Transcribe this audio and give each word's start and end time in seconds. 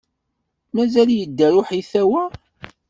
Mazal 0.75 1.09
yedder 1.17 1.53
uḥitaw-a? 1.59 2.23